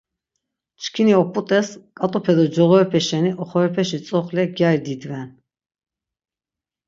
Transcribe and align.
Çkini 0.81 1.13
op̌ut̆es 1.21 1.67
ǩat̆upe 1.97 2.33
do 2.37 2.45
coğorepe 2.55 2.99
şeni 3.07 3.31
oxorepeşi 3.41 3.99
tzoxle 4.03 4.43
gyari 4.57 4.79
didven. 4.85 5.27